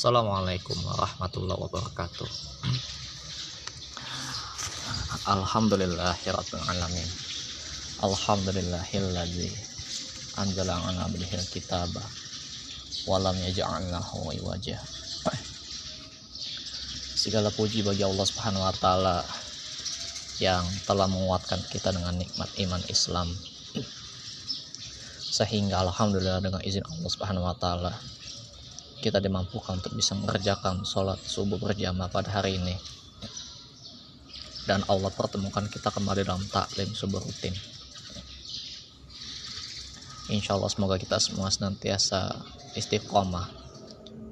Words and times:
Assalamualaikum 0.00 0.80
warahmatullahi 0.80 1.60
wabarakatuh. 1.60 2.24
Alhamdulillahirabbil 5.28 6.64
alamin 6.72 7.08
Alhamdulillahilladzi 8.00 9.52
anzala 10.40 10.80
ala 10.88 11.04
abdihil 11.04 11.44
kitaba 11.52 12.00
walam 13.04 13.36
yaj'al 13.44 13.92
lahu 13.92 14.32
iwaja. 14.40 14.80
Segala 17.20 17.52
puji 17.52 17.84
bagi 17.84 18.00
Allah 18.00 18.24
Subhanahu 18.24 18.64
wa 18.64 18.72
taala 18.72 19.20
yang 20.40 20.64
telah 20.88 21.12
menguatkan 21.12 21.60
kita 21.68 21.92
dengan 21.92 22.16
nikmat 22.16 22.48
iman 22.56 22.80
Islam. 22.88 23.28
Sehingga 25.20 25.84
alhamdulillah 25.84 26.40
dengan 26.40 26.64
izin 26.64 26.88
Allah 26.88 27.10
Subhanahu 27.12 27.44
wa 27.44 27.52
taala 27.60 27.92
kita 29.00 29.18
dimampukan 29.18 29.80
untuk 29.80 29.96
bisa 29.96 30.12
mengerjakan 30.14 30.84
sholat 30.84 31.16
subuh 31.16 31.56
berjamaah 31.56 32.12
pada 32.12 32.30
hari 32.30 32.60
ini. 32.60 32.76
Dan 34.68 34.84
Allah 34.86 35.10
pertemukan 35.10 35.66
kita 35.66 35.88
kembali 35.90 36.22
dalam 36.22 36.44
taklim 36.46 36.92
subuh 36.92 37.18
rutin. 37.18 37.56
Insya 40.30 40.54
Allah 40.54 40.70
semoga 40.70 40.94
kita 40.94 41.18
semua 41.18 41.50
senantiasa 41.50 42.30
istiqomah 42.78 43.50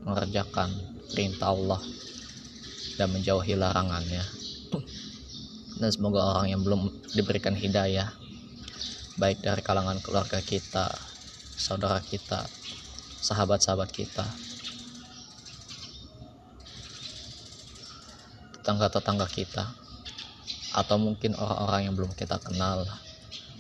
mengerjakan 0.07 0.71
perintah 1.11 1.51
Allah 1.51 1.83
dan 3.01 3.11
menjauhi 3.11 3.59
larangannya. 3.59 4.23
Dan 5.81 5.91
semoga 5.91 6.23
orang 6.37 6.55
yang 6.55 6.63
belum 6.63 6.87
diberikan 7.17 7.57
hidayah 7.57 8.15
baik 9.19 9.43
dari 9.43 9.63
kalangan 9.67 9.99
keluarga 9.99 10.39
kita 10.39 10.87
saudara 11.59 11.99
kita 11.99 12.47
sahabat-sahabat 13.19 13.91
kita 13.91 14.23
tetangga-tetangga 18.69 19.25
kita 19.33 19.65
atau 20.77 21.01
mungkin 21.01 21.33
orang-orang 21.41 21.89
yang 21.89 21.97
belum 21.97 22.13
kita 22.13 22.37
kenal 22.37 22.85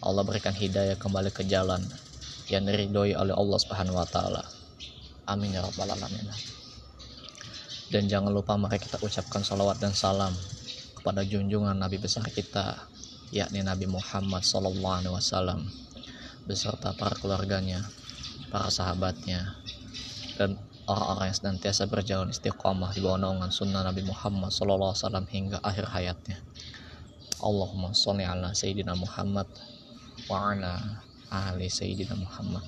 Allah 0.04 0.20
berikan 0.20 0.52
hidayah 0.52 1.00
kembali 1.00 1.32
ke 1.32 1.48
jalan 1.48 1.80
yang 2.52 2.68
diridhoi 2.68 3.16
oleh 3.16 3.32
Allah 3.32 3.56
Subhanahu 3.56 3.96
wa 3.96 4.04
taala. 4.04 4.44
Amin 5.24 5.56
ya 5.56 5.64
rabbal 5.64 5.88
alamin. 5.96 6.28
Dan 7.88 8.04
jangan 8.04 8.36
lupa 8.36 8.60
mari 8.60 8.76
kita 8.76 9.00
ucapkan 9.00 9.40
salawat 9.40 9.80
dan 9.80 9.96
salam 9.96 10.36
kepada 10.92 11.24
junjungan 11.24 11.72
Nabi 11.72 11.96
besar 11.96 12.28
kita 12.28 12.76
yakni 13.32 13.64
Nabi 13.64 13.88
Muhammad 13.88 14.44
sallallahu 14.44 14.92
alaihi 14.92 15.14
wasallam 15.16 15.72
beserta 16.44 16.92
para 16.92 17.16
keluarganya, 17.16 17.80
para 18.52 18.68
sahabatnya 18.68 19.56
dan 20.36 20.60
orang-orang 20.88 21.28
yang 21.28 21.36
senantiasa 21.36 21.84
berjalan 21.84 22.32
istiqamah 22.32 22.96
di 22.96 23.04
bawah 23.04 23.20
naungan 23.20 23.52
sunnah 23.52 23.84
Nabi 23.84 24.08
Muhammad 24.08 24.48
SAW 24.48 24.96
hingga 25.28 25.60
akhir 25.60 25.84
hayatnya. 25.92 26.40
Allahumma 27.44 27.92
sholli 27.92 28.24
ala 28.24 28.56
Sayyidina 28.56 28.96
Muhammad 28.96 29.46
wa 30.32 30.56
ala 30.56 31.04
ahli 31.28 31.68
Sayyidina 31.68 32.16
Muhammad. 32.16 32.64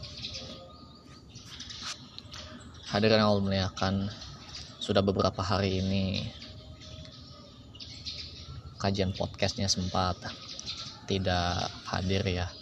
Hadirin 2.92 3.24
Allah 3.24 3.40
muliakan, 3.40 4.12
sudah 4.76 5.00
beberapa 5.00 5.40
hari 5.40 5.80
ini 5.80 6.28
kajian 8.76 9.16
podcastnya 9.16 9.70
sempat 9.70 10.20
tidak 11.08 11.72
hadir 11.88 12.20
ya. 12.28 12.52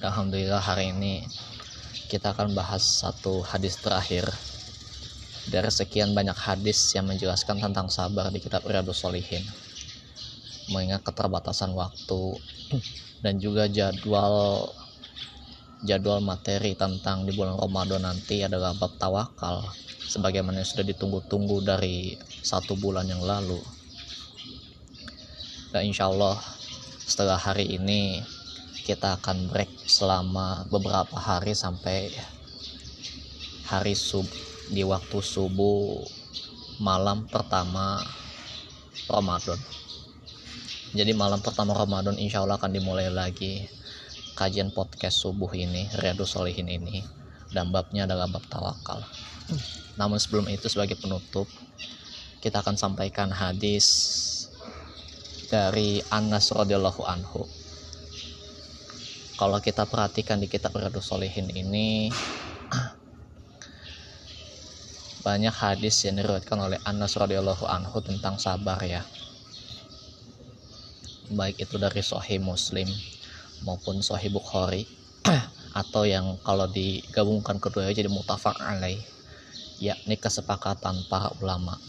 Alhamdulillah 0.00 0.62
hari 0.62 0.94
ini 0.94 1.26
kita 2.10 2.34
akan 2.34 2.58
bahas 2.58 2.82
satu 2.82 3.46
hadis 3.46 3.78
terakhir. 3.78 4.26
Dari 5.46 5.70
sekian 5.70 6.10
banyak 6.10 6.34
hadis 6.34 6.90
yang 6.98 7.06
menjelaskan 7.06 7.62
tentang 7.62 7.86
sabar 7.86 8.34
di 8.34 8.42
kitab 8.42 8.66
Riyadus 8.66 8.98
Solihin 8.98 9.46
mengingat 10.70 11.02
keterbatasan 11.02 11.74
waktu 11.74 12.22
dan 13.24 13.38
juga 13.42 13.66
jadwal 13.66 14.66
jadwal 15.82 16.22
materi 16.22 16.78
tentang 16.78 17.26
di 17.26 17.32
bulan 17.34 17.58
Ramadan 17.58 18.04
nanti 18.06 18.44
adalah 18.44 18.76
bab 18.76 18.94
tawakal 19.00 19.66
sebagaimana 20.06 20.62
yang 20.62 20.68
sudah 20.68 20.86
ditunggu-tunggu 20.86 21.62
dari 21.62 22.18
satu 22.42 22.74
bulan 22.74 23.06
yang 23.06 23.22
lalu. 23.22 23.58
Dan 25.70 25.86
insya 25.86 26.10
Allah 26.10 26.34
setelah 27.06 27.38
hari 27.38 27.78
ini 27.78 28.18
kita 28.84 29.20
akan 29.20 29.52
break 29.52 29.70
selama 29.84 30.64
beberapa 30.72 31.16
hari 31.16 31.52
sampai 31.52 32.10
hari 33.68 33.94
sub 33.94 34.26
di 34.70 34.82
waktu 34.82 35.18
subuh 35.22 36.02
malam 36.82 37.28
pertama 37.28 38.02
Ramadan. 39.06 39.58
Jadi 40.90 41.12
malam 41.14 41.38
pertama 41.38 41.70
Ramadan 41.76 42.18
insya 42.18 42.42
Allah 42.42 42.58
akan 42.58 42.74
dimulai 42.74 43.12
lagi 43.12 43.68
kajian 44.34 44.74
podcast 44.74 45.22
subuh 45.22 45.52
ini 45.54 45.86
Riyadus 46.00 46.34
Solihin 46.34 46.66
ini 46.66 47.04
dan 47.54 47.70
babnya 47.70 48.08
adalah 48.08 48.26
bab 48.26 48.42
tawakal. 48.50 49.04
Namun 50.00 50.18
sebelum 50.18 50.48
itu 50.48 50.66
sebagai 50.66 50.98
penutup 50.98 51.46
kita 52.40 52.64
akan 52.64 52.74
sampaikan 52.74 53.28
hadis 53.28 53.86
dari 55.52 56.00
Anas 56.08 56.54
radhiyallahu 56.54 57.04
anhu 57.04 57.44
kalau 59.40 59.56
kita 59.56 59.88
perhatikan 59.88 60.36
di 60.36 60.52
kitab 60.52 60.76
Riyadus 60.76 61.08
Solihin 61.08 61.48
ini 61.48 62.12
banyak 65.24 65.56
hadis 65.56 66.04
yang 66.04 66.20
diriwayatkan 66.20 66.60
oleh 66.60 66.76
Anas 66.84 67.16
radhiyallahu 67.16 67.64
anhu 67.64 68.04
tentang 68.04 68.36
sabar 68.36 68.76
ya. 68.84 69.00
Baik 71.32 71.56
itu 71.56 71.80
dari 71.80 72.04
Sahih 72.04 72.36
Muslim 72.36 72.84
maupun 73.64 74.04
Sahih 74.04 74.28
Bukhari 74.28 74.84
atau 75.80 76.04
yang 76.04 76.36
kalau 76.44 76.68
digabungkan 76.68 77.56
keduanya 77.56 77.96
jadi 77.96 78.12
mutafak 78.12 78.60
alaih 78.60 79.00
yakni 79.80 80.20
kesepakatan 80.20 81.00
para 81.08 81.32
ulama. 81.40 81.80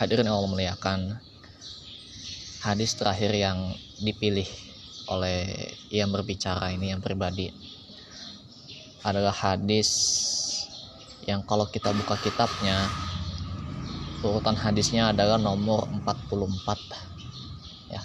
Hadirin 0.00 0.32
Allah 0.32 0.48
muliakan 0.48 1.27
hadis 2.58 2.98
terakhir 2.98 3.30
yang 3.34 3.78
dipilih 4.02 4.46
oleh 5.08 5.46
yang 5.88 6.10
berbicara 6.10 6.74
ini 6.74 6.90
yang 6.92 7.00
pribadi 7.00 7.48
adalah 9.06 9.32
hadis 9.32 9.88
yang 11.24 11.46
kalau 11.46 11.70
kita 11.70 11.94
buka 11.94 12.18
kitabnya 12.18 12.88
urutan 14.26 14.58
hadisnya 14.58 15.14
adalah 15.14 15.38
nomor 15.38 15.86
44 16.02 17.94
ya. 17.94 18.02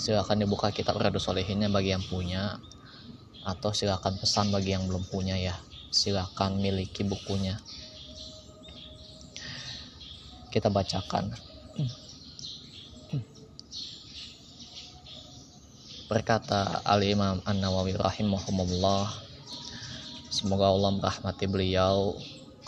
Silakan 0.00 0.40
dibuka 0.40 0.72
kitab 0.72 0.96
Riyadus 0.96 1.28
Solehinnya 1.28 1.68
bagi 1.68 1.92
yang 1.92 2.02
punya 2.08 2.56
atau 3.44 3.74
silakan 3.74 4.16
pesan 4.16 4.48
bagi 4.48 4.72
yang 4.72 4.88
belum 4.88 5.04
punya 5.12 5.36
ya. 5.36 5.52
Silakan 5.92 6.64
miliki 6.64 7.04
bukunya. 7.04 7.60
Kita 10.48 10.72
bacakan 10.72 11.36
berkata 16.12 16.84
Al-Imam 16.84 17.40
An-Nawawi 17.48 17.96
rahimahumullah 17.96 19.08
semoga 20.28 20.68
Allah 20.68 20.92
merahmati 21.00 21.48
beliau 21.48 22.12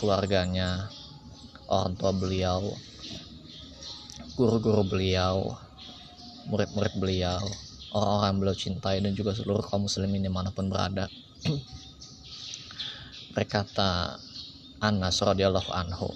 keluarganya 0.01 0.89
orang 1.69 1.93
tua 1.93 2.17
beliau 2.17 2.73
guru-guru 4.41 4.89
beliau 4.89 5.61
murid-murid 6.49 6.97
beliau 6.97 7.45
orang-orang 7.93 8.41
beliau 8.41 8.57
cintai 8.57 9.05
dan 9.05 9.13
juga 9.13 9.37
seluruh 9.37 9.61
kaum 9.61 9.93
muslimin 9.93 10.25
di 10.25 10.33
mana 10.33 10.49
pun 10.49 10.73
berada. 10.73 11.05
Berkata 13.37 14.17
Anas 14.81 15.21
radhiyallahu 15.21 15.69
anhu 15.69 16.09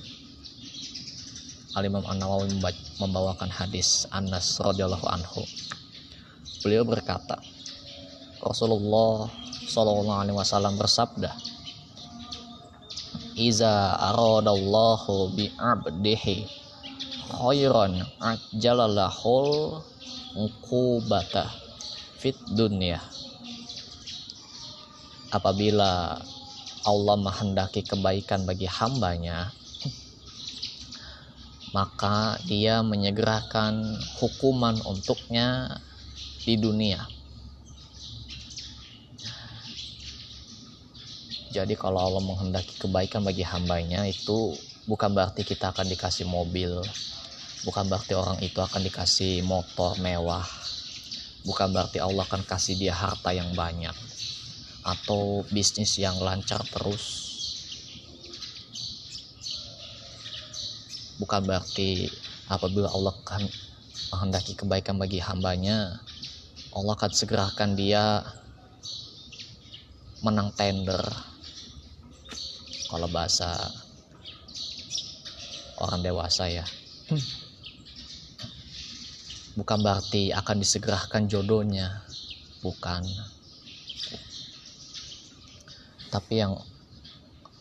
Al-Imam 1.77 2.09
An-Nawawi 2.09 2.57
membawakan 2.97 3.53
hadis 3.53 4.09
Anas 4.17 4.57
radhiyallahu 4.65 5.05
anhu 5.13 5.45
beliau 6.63 6.83
berkata 6.83 7.39
Rasulullah 8.43 9.31
Shallallahu 9.69 10.21
Alaihi 10.23 10.37
Wasallam 10.39 10.75
bersabda 10.79 11.31
Iza 13.39 13.95
aradallahu 13.95 15.31
bi 15.39 15.47
abdihi 15.55 16.43
khairan 17.31 18.03
ajalalahul 18.19 19.79
ukubata 20.35 21.47
fit 22.19 22.35
dunya 22.51 22.99
apabila 25.31 26.19
Allah 26.83 27.17
menghendaki 27.21 27.85
kebaikan 27.87 28.43
bagi 28.49 28.67
hambanya 28.67 29.53
maka 31.77 32.41
dia 32.49 32.81
menyegerakan 32.81 34.01
hukuman 34.19 34.81
untuknya 34.89 35.79
di 36.49 36.57
dunia. 36.57 37.05
Jadi 41.53 41.77
kalau 41.77 42.01
Allah 42.01 42.25
menghendaki 42.25 42.81
kebaikan 42.81 43.21
bagi 43.21 43.45
hambanya 43.45 44.09
itu 44.09 44.57
bukan 44.89 45.13
berarti 45.13 45.45
kita 45.45 45.77
akan 45.77 45.93
dikasih 45.93 46.25
mobil 46.25 46.81
bukan 47.69 47.85
berarti 47.93 48.17
orang 48.17 48.41
itu 48.41 48.57
akan 48.57 48.81
dikasih 48.81 49.45
motor 49.45 50.01
mewah 50.01 50.45
bukan 51.45 51.69
berarti 51.69 52.01
Allah 52.01 52.25
akan 52.25 52.45
kasih 52.45 52.81
dia 52.81 52.97
harta 52.97 53.33
yang 53.37 53.53
banyak 53.53 53.93
atau 54.85 55.45
bisnis 55.53 56.01
yang 56.01 56.17
lancar 56.21 56.65
terus. 56.73 57.29
Bukan 61.21 61.45
berarti 61.45 62.09
apabila 62.49 62.89
Allah 62.89 63.13
akan 63.13 63.43
menghendaki 64.15 64.57
kebaikan 64.57 64.97
bagi 64.97 65.21
hambanya 65.21 66.01
Allah 66.79 66.95
akan 66.95 67.11
segerakan 67.11 67.75
dia 67.75 68.23
menang 70.23 70.55
tender. 70.55 71.03
Kalau 72.87 73.11
bahasa 73.11 73.51
orang 75.83 76.07
dewasa 76.07 76.47
ya. 76.47 76.67
Hmm. 77.09 77.25
bukan 79.59 79.83
berarti 79.83 80.31
akan 80.31 80.63
disegerakan 80.63 81.27
jodohnya. 81.27 82.07
Bukan. 82.63 83.03
Tapi 86.15 86.35
yang 86.39 86.55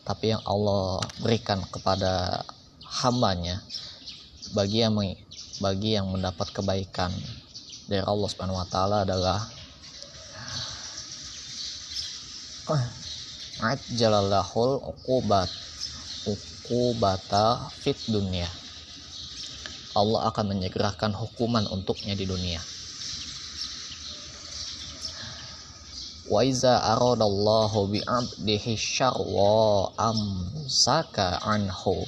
tapi 0.06 0.30
yang 0.30 0.42
Allah 0.46 1.02
berikan 1.18 1.58
kepada 1.68 2.46
hambanya 3.02 3.60
bagi 4.54 4.86
yang 4.86 4.94
bagi 5.58 5.98
yang 5.98 6.06
mendapat 6.08 6.54
kebaikan 6.54 7.10
dari 7.88 8.04
Allah 8.04 8.28
Subhanahu 8.28 8.60
wa 8.60 8.68
taala 8.68 9.08
adalah 9.08 9.40
jalalahul 13.96 14.84
uqubat 14.84 15.48
uqubata 16.28 17.72
fit 17.80 17.96
dunia. 18.12 18.44
Allah 19.96 20.28
akan 20.28 20.52
menyegerakan 20.52 21.16
hukuman 21.16 21.64
untuknya 21.72 22.12
di 22.12 22.28
dunia. 22.28 22.60
Wa 26.28 26.44
iza 26.44 26.76
aradallahu 26.92 27.88
bi'abdihi 27.88 28.76
syarwa 28.76 29.88
amsaka 29.96 31.40
anhu 31.40 32.04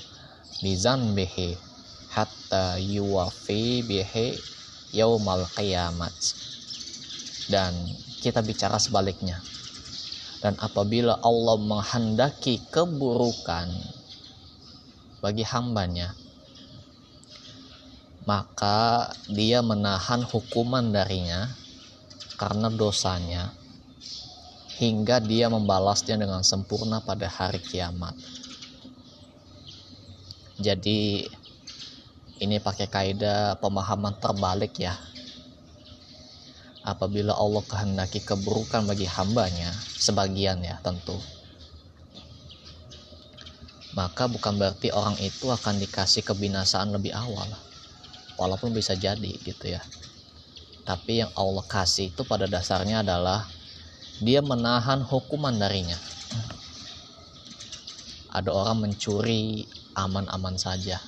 bizanbihi 0.60 1.56
hatta 2.12 2.76
yuwafi 2.76 3.80
bihi 3.80 4.59
yaumal 4.90 5.46
qiyamat 5.54 6.14
dan 7.50 7.74
kita 8.22 8.42
bicara 8.42 8.78
sebaliknya 8.78 9.42
dan 10.40 10.56
apabila 10.60 11.18
Allah 11.20 11.56
menghendaki 11.60 12.62
keburukan 12.70 13.68
bagi 15.20 15.44
hambanya 15.44 16.14
maka 18.28 19.10
dia 19.26 19.64
menahan 19.64 20.22
hukuman 20.22 20.92
darinya 20.92 21.50
karena 22.38 22.70
dosanya 22.72 23.52
hingga 24.80 25.20
dia 25.20 25.52
membalasnya 25.52 26.16
dengan 26.16 26.40
sempurna 26.40 27.04
pada 27.04 27.28
hari 27.28 27.60
kiamat. 27.60 28.16
Jadi 30.56 31.28
ini 32.40 32.56
pakai 32.56 32.88
kaidah 32.88 33.60
pemahaman 33.60 34.16
terbalik 34.16 34.72
ya. 34.80 34.96
Apabila 36.80 37.36
Allah 37.36 37.60
kehendaki 37.68 38.24
keburukan 38.24 38.88
bagi 38.88 39.04
hambanya, 39.04 39.68
sebagian 40.00 40.64
ya 40.64 40.80
tentu. 40.80 41.20
Maka 43.92 44.24
bukan 44.24 44.56
berarti 44.56 44.88
orang 44.88 45.20
itu 45.20 45.52
akan 45.52 45.76
dikasih 45.76 46.24
kebinasaan 46.24 46.96
lebih 46.96 47.12
awal. 47.12 47.52
Walaupun 48.40 48.72
bisa 48.72 48.96
jadi 48.96 49.36
gitu 49.44 49.76
ya. 49.76 49.84
Tapi 50.88 51.20
yang 51.20 51.30
Allah 51.36 51.60
kasih 51.68 52.08
itu 52.08 52.24
pada 52.24 52.48
dasarnya 52.48 53.04
adalah 53.04 53.44
dia 54.24 54.40
menahan 54.40 55.04
hukuman 55.04 55.52
darinya. 55.52 56.00
Ada 58.32 58.48
orang 58.48 58.88
mencuri 58.88 59.68
aman-aman 59.92 60.56
saja, 60.56 61.02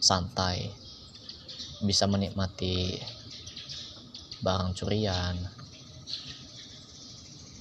santai, 0.00 0.72
bisa 1.84 2.08
menikmati 2.08 2.96
barang 4.40 4.76
curian. 4.76 5.36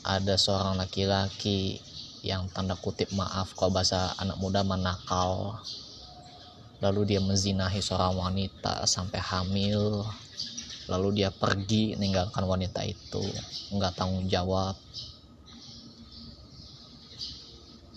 Ada 0.05 0.37
seorang 0.37 0.77
laki-laki 0.77 1.81
yang 2.21 2.45
tanda 2.53 2.77
kutip 2.77 3.09
maaf 3.17 3.57
kalau 3.57 3.73
bahasa 3.73 4.13
anak 4.21 4.37
muda 4.37 4.61
menakal. 4.61 5.57
Lalu 6.83 7.15
dia 7.15 7.21
menzinahi 7.23 7.81
seorang 7.81 8.13
wanita 8.13 8.85
sampai 8.85 9.17
hamil. 9.17 10.05
Lalu 10.85 11.23
dia 11.23 11.33
pergi 11.33 11.97
meninggalkan 11.97 12.45
wanita 12.45 12.85
itu. 12.85 13.25
Nggak 13.73 13.97
tanggung 13.97 14.29
jawab. 14.29 14.77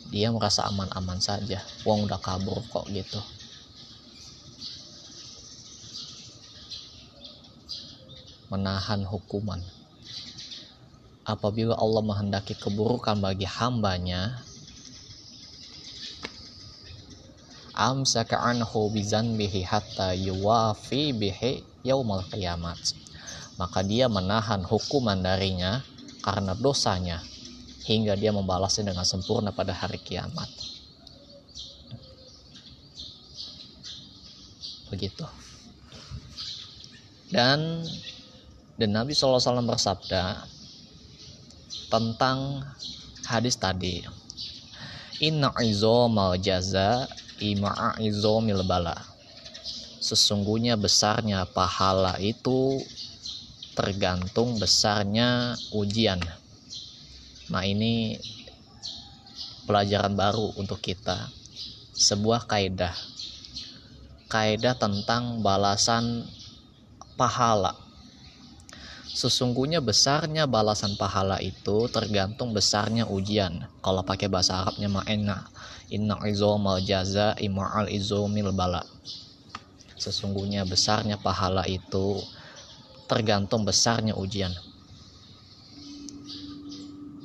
Dia 0.09 0.33
merasa 0.33 0.65
aman-aman 0.65 1.21
saja. 1.21 1.61
Uang 1.85 2.09
udah 2.09 2.17
kabur 2.17 2.65
kok 2.73 2.89
gitu 2.89 3.21
menahan 8.49 9.05
hukuman. 9.05 9.61
Apabila 11.29 11.77
Allah 11.77 12.01
menghendaki 12.01 12.57
keburukan 12.57 13.21
bagi 13.21 13.45
hambanya 13.45 14.41
amsaka 17.77 18.41
anhu 18.41 18.89
bizanbihi 18.91 19.63
hatta 19.63 20.17
yuwafi 20.17 21.13
bihi 21.13 21.63
yaumal 21.85 22.25
kiamat 22.27 22.81
maka 23.59 23.83
dia 23.83 24.07
menahan 24.07 24.63
hukuman 24.63 25.19
darinya 25.19 25.83
karena 26.23 26.55
dosanya 26.55 27.19
hingga 27.83 28.15
dia 28.15 28.31
membalasnya 28.31 28.95
dengan 28.95 29.03
sempurna 29.03 29.51
pada 29.51 29.75
hari 29.75 29.99
kiamat. 29.99 30.47
Begitu. 34.95 35.27
Dan 37.29 37.85
dan 38.79 38.95
Nabi 38.95 39.11
SAW 39.11 39.43
bersabda 39.67 40.39
tentang 41.91 42.63
hadis 43.27 43.59
tadi 43.59 44.07
inna 45.19 45.51
izomal 45.59 46.39
jaza 46.39 47.11
ima'izomil 47.43 48.63
bala. 48.63 48.95
Sesungguhnya 49.99 50.79
besarnya 50.79 51.43
pahala 51.51 52.23
itu 52.23 52.79
tergantung 53.75 54.63
besarnya 54.63 55.59
ujian. 55.75 56.23
Nah 57.51 57.67
ini 57.67 58.15
pelajaran 59.67 60.15
baru 60.15 60.55
untuk 60.55 60.79
kita. 60.79 61.27
Sebuah 61.99 62.47
kaidah. 62.47 62.95
Kaidah 64.31 64.79
tentang 64.79 65.43
balasan 65.43 66.31
pahala 67.19 67.88
sesungguhnya 69.19 69.83
besarnya 69.83 70.47
balasan 70.47 70.95
pahala 70.95 71.43
itu 71.43 71.91
tergantung 71.91 72.55
besarnya 72.55 73.11
ujian. 73.11 73.67
Kalau 73.83 74.07
pakai 74.07 74.31
bahasa 74.31 74.63
Arabnya 74.63 74.87
ma'enna 74.87 75.43
inna 75.91 76.23
izomal 76.23 76.79
jaza 76.79 77.35
ima'al 77.35 77.91
izomil 77.91 78.55
bala. 78.55 78.87
Sesungguhnya 79.99 80.63
besarnya 80.63 81.19
pahala 81.19 81.67
itu 81.67 82.23
tergantung 83.11 83.67
besarnya 83.67 84.15
ujian. 84.15 84.55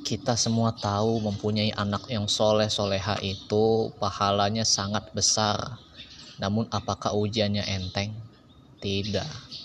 Kita 0.02 0.34
semua 0.34 0.74
tahu 0.74 1.22
mempunyai 1.22 1.70
anak 1.78 2.10
yang 2.10 2.26
soleh 2.26 2.66
soleha 2.66 3.22
itu 3.22 3.94
pahalanya 4.02 4.66
sangat 4.66 5.14
besar. 5.14 5.78
Namun 6.42 6.66
apakah 6.74 7.14
ujiannya 7.14 7.62
enteng? 7.70 8.10
Tidak 8.82 9.63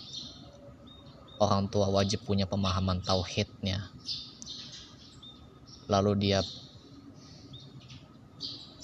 orang 1.40 1.72
tua 1.72 1.88
wajib 1.88 2.28
punya 2.28 2.44
pemahaman 2.44 3.00
tauhidnya. 3.00 3.88
Lalu 5.88 6.30
dia 6.30 6.40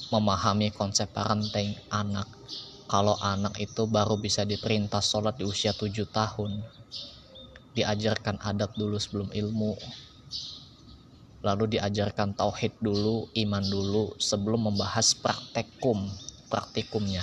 memahami 0.09 0.71
konsep 0.71 1.11
parenting 1.11 1.75
anak. 1.91 2.25
Kalau 2.87 3.19
anak 3.19 3.59
itu 3.59 3.83
baru 3.85 4.15
bisa 4.15 4.47
diperintah 4.47 5.03
sholat 5.03 5.35
di 5.35 5.43
usia 5.43 5.75
7 5.75 5.91
tahun 6.09 6.63
diajarkan 7.75 8.39
adab 8.39 8.71
dulu 8.79 8.95
sebelum 8.95 9.29
ilmu. 9.35 9.75
Lalu 11.43 11.77
diajarkan 11.77 12.33
tauhid 12.33 12.79
dulu 12.79 13.29
iman 13.35 13.63
dulu 13.67 14.15
sebelum 14.17 14.71
membahas 14.71 15.13
praktekum 15.13 16.07
praktikumnya. 16.47 17.21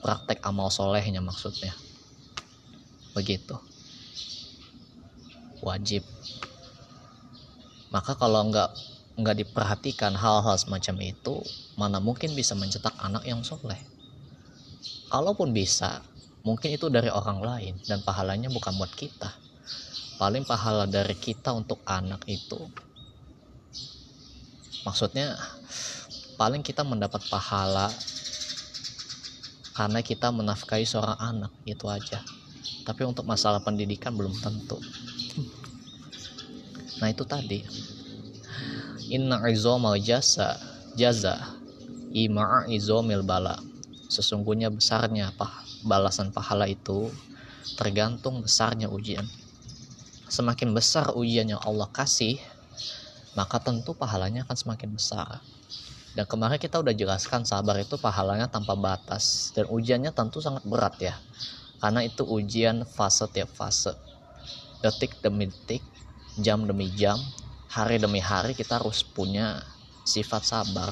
Praktek 0.00 0.40
amal 0.48 0.72
solehnya 0.72 1.20
maksudnya. 1.20 1.76
Begitu 3.12 3.69
wajib. 5.62 6.02
Maka 7.90 8.14
kalau 8.14 8.46
nggak 8.46 8.70
nggak 9.20 9.36
diperhatikan 9.44 10.16
hal-hal 10.16 10.56
semacam 10.56 10.96
itu 11.04 11.42
mana 11.76 12.00
mungkin 12.00 12.32
bisa 12.32 12.56
mencetak 12.56 12.94
anak 13.02 13.26
yang 13.26 13.42
soleh. 13.42 13.78
Kalaupun 15.10 15.50
bisa 15.50 16.00
mungkin 16.46 16.72
itu 16.72 16.88
dari 16.88 17.12
orang 17.12 17.42
lain 17.42 17.74
dan 17.84 18.00
pahalanya 18.00 18.48
bukan 18.48 18.78
buat 18.78 18.94
kita. 18.94 19.28
Paling 20.16 20.44
pahala 20.44 20.84
dari 20.84 21.16
kita 21.16 21.52
untuk 21.56 21.80
anak 21.88 22.24
itu 22.28 22.60
maksudnya 24.80 25.36
paling 26.40 26.64
kita 26.64 26.80
mendapat 26.80 27.20
pahala 27.28 27.92
karena 29.76 30.00
kita 30.00 30.32
menafkahi 30.32 30.88
seorang 30.88 31.16
anak 31.20 31.52
itu 31.68 31.84
aja. 31.88 32.20
Tapi 32.84 33.04
untuk 33.04 33.28
masalah 33.28 33.60
pendidikan 33.60 34.16
belum 34.16 34.32
tentu 34.40 34.80
nah 37.00 37.08
itu 37.08 37.24
tadi. 37.24 37.64
Inna 39.10 39.42
izomal 39.50 39.98
jasa 39.98 40.54
jaza 40.94 41.40
ima 42.14 42.68
izomil 42.70 43.26
bala. 43.26 43.58
Sesungguhnya 44.10 44.70
besarnya 44.70 45.34
apa 45.34 45.50
balasan 45.82 46.30
pahala 46.30 46.68
itu 46.70 47.10
tergantung 47.74 48.44
besarnya 48.44 48.86
ujian. 48.86 49.26
Semakin 50.30 50.70
besar 50.70 51.10
ujian 51.16 51.50
yang 51.50 51.62
Allah 51.64 51.90
kasih 51.90 52.38
maka 53.38 53.62
tentu 53.62 53.94
pahalanya 53.94 54.42
akan 54.46 54.56
semakin 54.58 54.90
besar. 54.90 55.38
Dan 56.10 56.26
kemarin 56.26 56.58
kita 56.58 56.82
udah 56.82 56.90
jelaskan 56.90 57.46
sabar 57.46 57.78
itu 57.78 57.94
pahalanya 57.94 58.50
tanpa 58.50 58.74
batas. 58.74 59.54
Dan 59.54 59.70
ujiannya 59.70 60.10
tentu 60.10 60.42
sangat 60.42 60.66
berat 60.66 60.98
ya. 60.98 61.14
Karena 61.78 62.02
itu 62.02 62.26
ujian 62.26 62.82
fase 62.82 63.30
tiap 63.30 63.54
fase. 63.54 63.94
Detik 64.82 65.22
demi 65.22 65.46
detik, 65.46 65.84
jam 66.40 66.64
demi 66.66 66.90
jam, 66.92 67.16
hari 67.70 68.00
demi 68.02 68.18
hari 68.18 68.56
kita 68.56 68.80
harus 68.82 69.04
punya 69.04 69.62
sifat 70.04 70.42
sabar. 70.42 70.90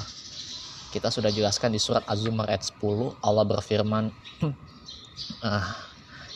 Kita 0.88 1.12
sudah 1.12 1.28
jelaskan 1.28 1.76
di 1.76 1.80
surat 1.80 2.00
Az-Zumar 2.08 2.48
ayat 2.48 2.64
10 2.64 3.20
Allah 3.20 3.44
berfirman 3.44 4.08
ah 5.44 5.76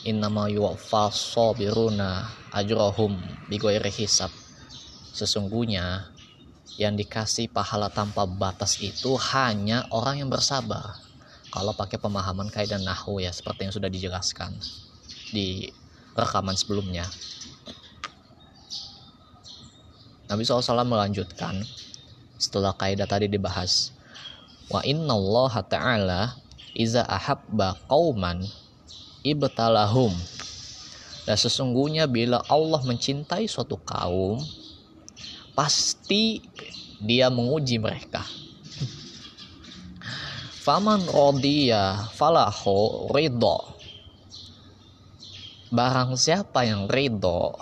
innama 0.05 0.45
yuwaffas 0.51 1.33
sabiruna 1.33 2.29
ajrahum 2.53 3.17
bighairi 3.49 3.89
hisab. 3.89 4.29
Sesungguhnya 5.13 6.13
yang 6.77 6.97
dikasih 6.97 7.49
pahala 7.53 7.89
tanpa 7.89 8.25
batas 8.25 8.81
itu 8.81 9.13
hanya 9.33 9.85
orang 9.93 10.25
yang 10.25 10.29
bersabar 10.29 10.97
kalau 11.53 11.69
pakai 11.77 12.01
pemahaman 12.01 12.49
kaidah 12.49 12.81
nahu 12.81 13.21
ya 13.21 13.29
seperti 13.29 13.69
yang 13.69 13.73
sudah 13.73 13.89
dijelaskan 13.93 14.57
di 15.29 15.69
rekaman 16.17 16.57
sebelumnya 16.57 17.05
Nabi 20.27 20.47
SAW 20.47 20.83
melanjutkan 20.87 21.63
setelah 22.39 22.75
kaidah 22.75 23.07
tadi 23.07 23.27
dibahas 23.27 23.91
wa 24.71 24.79
inna 24.83 25.15
Allah 25.15 25.53
ta'ala 25.63 26.21
iza 26.73 27.03
ahabba 27.05 27.77
qauman 27.87 28.43
ibtalahum 29.23 30.11
dan 31.23 31.39
sesungguhnya 31.39 32.03
bila 32.07 32.43
Allah 32.51 32.83
mencintai 32.83 33.47
suatu 33.47 33.79
kaum 33.79 34.43
pasti 35.55 36.43
dia 36.99 37.31
menguji 37.31 37.79
mereka. 37.79 38.23
Faman 40.63 41.03
rodiya 41.07 42.11
falaho 42.11 43.07
ridho. 43.11 43.59
Barang 45.73 46.13
siapa 46.19 46.69
yang 46.69 46.85
ridho, 46.85 47.55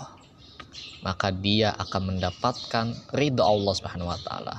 maka 1.02 1.34
dia 1.34 1.74
akan 1.82 2.16
mendapatkan 2.16 2.94
ridho 3.14 3.42
Allah 3.42 3.74
Subhanahu 3.74 4.10
wa 4.10 4.20
taala. 4.22 4.56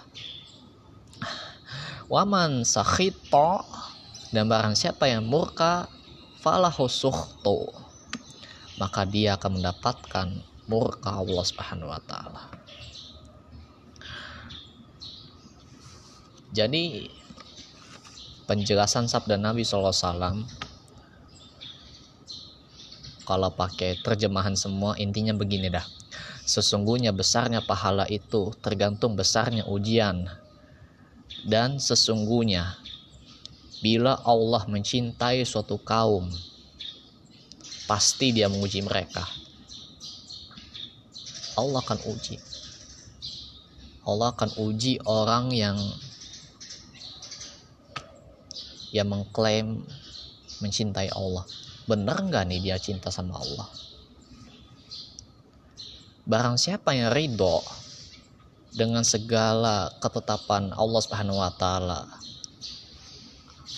Waman 2.11 2.67
sakhito 2.67 3.63
dan 4.35 4.51
barang 4.51 4.75
siapa 4.75 5.09
yang 5.09 5.25
murka 5.25 5.87
falahu 6.43 6.91
sukhto 6.91 7.71
maka 8.77 9.07
dia 9.07 9.39
akan 9.39 9.63
mendapatkan 9.63 10.27
murka 10.67 11.11
Allah 11.15 11.45
Subhanahu 11.47 11.95
wa 11.95 12.03
taala. 12.03 12.43
Jadi 16.53 17.09
penjelasan 18.45 19.09
sabda 19.09 19.41
Nabi 19.41 19.65
SAW 19.65 20.45
kalau 23.25 23.51
pakai 23.55 24.03
terjemahan 24.05 24.53
semua 24.59 24.99
intinya 25.01 25.33
begini 25.33 25.73
dah 25.73 26.02
sesungguhnya 26.43 27.15
besarnya 27.15 27.63
pahala 27.63 28.03
itu 28.11 28.51
tergantung 28.59 29.15
besarnya 29.15 29.67
ujian. 29.71 30.27
Dan 31.43 31.79
sesungguhnya 31.79 32.79
bila 33.83 34.15
Allah 34.23 34.63
mencintai 34.71 35.43
suatu 35.43 35.79
kaum 35.79 36.31
pasti 37.91 38.31
dia 38.31 38.47
menguji 38.47 38.83
mereka. 38.87 39.27
Allah 41.59 41.83
akan 41.83 41.99
uji. 42.15 42.39
Allah 44.03 44.35
akan 44.35 44.51
uji 44.59 44.99
orang 45.07 45.51
yang 45.55 45.79
yang 48.95 49.09
mengklaim 49.09 49.83
mencintai 50.63 51.11
Allah. 51.11 51.43
Benar 51.91 52.23
nggak 52.31 52.45
nih 52.47 52.61
dia 52.63 52.77
cinta 52.79 53.11
sama 53.11 53.35
Allah 53.35 53.82
barang 56.23 56.55
siapa 56.55 56.95
yang 56.95 57.11
ridho 57.11 57.59
dengan 58.73 59.03
segala 59.03 59.91
ketetapan 59.99 60.71
Allah 60.73 61.01
Subhanahu 61.03 61.43
wa 61.43 61.51
taala 61.51 62.07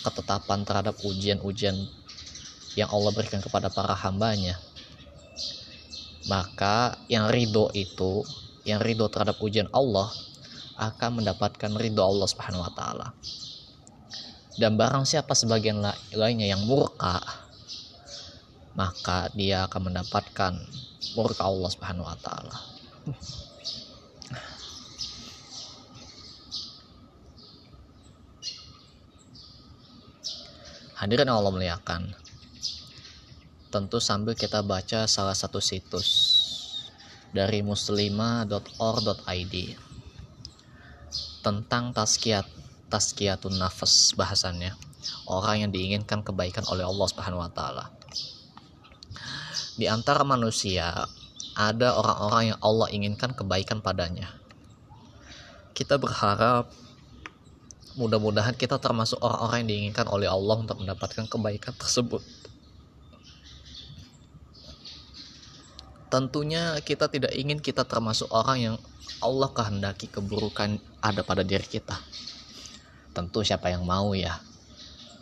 ketetapan 0.04 0.60
terhadap 0.68 1.00
ujian-ujian 1.00 1.74
yang 2.76 2.88
Allah 2.92 3.10
berikan 3.16 3.40
kepada 3.40 3.72
para 3.72 3.96
hambanya 3.96 4.60
maka 6.28 7.00
yang 7.08 7.32
ridho 7.32 7.72
itu 7.72 8.24
yang 8.64 8.80
ridho 8.80 9.08
terhadap 9.12 9.36
ujian 9.40 9.68
Allah 9.72 10.08
akan 10.80 11.22
mendapatkan 11.22 11.70
ridho 11.76 12.02
Allah 12.02 12.26
Subhanahu 12.26 12.64
wa 12.64 12.72
taala. 12.72 13.08
Dan 14.54 14.78
barang 14.78 15.04
siapa 15.04 15.34
sebagian 15.34 15.82
lainnya 16.14 16.48
yang 16.48 16.62
murka 16.64 17.20
maka 18.74 19.30
dia 19.34 19.66
akan 19.70 19.90
mendapatkan 19.90 20.52
murka 21.12 21.44
Allah 21.44 21.68
Subhanahu 21.68 22.08
wa 22.08 22.16
taala. 22.16 22.56
Hadirin 30.96 31.28
Allah 31.28 31.52
muliakan. 31.52 32.16
Tentu 33.68 34.00
sambil 34.00 34.32
kita 34.32 34.64
baca 34.64 35.04
salah 35.04 35.37
satu 35.37 35.61
situs 35.61 36.40
dari 37.37 37.61
muslimah.or.id 37.61 39.54
tentang 41.44 41.92
taskiat 41.92 42.49
tazkiyatun 42.88 43.61
nafas 43.61 44.16
bahasannya 44.16 44.73
orang 45.28 45.66
yang 45.66 45.70
diinginkan 45.75 46.25
kebaikan 46.25 46.64
oleh 46.73 46.87
Allah 46.87 47.06
Subhanahu 47.11 47.42
wa 47.42 47.50
taala. 47.52 47.90
Di 49.75 49.90
antara 49.90 50.23
manusia 50.23 51.07
ada 51.54 51.88
orang-orang 51.99 52.54
yang 52.54 52.59
Allah 52.62 52.88
inginkan 52.90 53.35
kebaikan 53.35 53.83
padanya. 53.83 54.31
Kita 55.75 55.99
berharap 55.99 56.71
mudah-mudahan 57.99 58.54
kita 58.54 58.78
termasuk 58.78 59.19
orang-orang 59.23 59.66
yang 59.66 59.71
diinginkan 59.71 60.07
oleh 60.11 60.31
Allah 60.31 60.57
untuk 60.62 60.78
mendapatkan 60.78 61.26
kebaikan 61.26 61.75
tersebut. 61.75 62.23
Tentunya 66.11 66.78
kita 66.83 67.11
tidak 67.11 67.35
ingin 67.35 67.59
kita 67.59 67.83
termasuk 67.83 68.31
orang 68.31 68.59
yang 68.62 68.76
Allah 69.19 69.50
kehendaki 69.50 70.07
keburukan 70.07 70.78
ada 71.02 71.26
pada 71.26 71.43
diri 71.43 71.66
kita 71.66 71.99
tentu 73.14 73.47
siapa 73.47 73.71
yang 73.71 73.87
mau 73.87 74.11
ya 74.12 74.43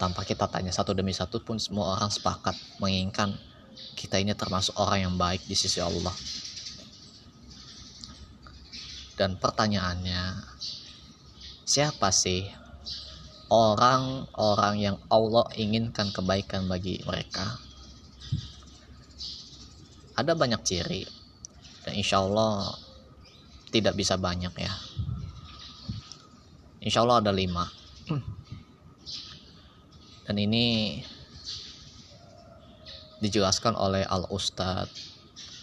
tanpa 0.00 0.24
kita 0.24 0.48
tanya 0.48 0.72
satu 0.72 0.96
demi 0.96 1.12
satu 1.12 1.44
pun 1.44 1.60
semua 1.60 1.94
orang 1.94 2.08
sepakat 2.08 2.56
menginginkan 2.80 3.36
kita 3.94 4.18
ini 4.18 4.34
termasuk 4.34 4.76
orang 4.80 5.08
yang 5.08 5.14
baik 5.16 5.44
di 5.46 5.56
sisi 5.56 5.78
Allah. 5.78 6.14
Dan 9.16 9.36
pertanyaannya 9.38 10.42
siapa 11.62 12.10
sih 12.10 12.48
orang-orang 13.52 14.74
yang 14.80 14.96
Allah 15.12 15.44
inginkan 15.54 16.10
kebaikan 16.10 16.66
bagi 16.66 17.04
mereka? 17.04 17.60
Ada 20.16 20.32
banyak 20.36 20.60
ciri 20.64 21.04
dan 21.84 21.92
insya 21.96 22.24
Allah 22.24 22.72
tidak 23.72 23.96
bisa 23.96 24.20
banyak 24.20 24.52
ya. 24.56 24.74
Insya 26.82 27.06
Allah 27.06 27.22
ada 27.22 27.32
lima. 27.32 27.64
Dan 30.26 30.36
ini 30.38 30.98
dijelaskan 33.22 33.78
oleh 33.78 34.02
Al 34.02 34.26
Ustadz 34.26 35.14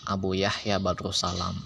Abu 0.08 0.32
Yahya 0.40 0.80
Badrus 0.80 1.22
Salam 1.22 1.60